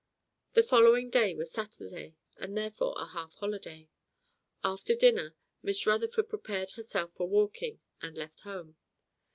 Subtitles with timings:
[0.53, 3.87] The following day was Saturday, and therefore a half holiday.
[4.63, 8.77] After dinner, Miss Rutherford prepared herself for walking, and left home.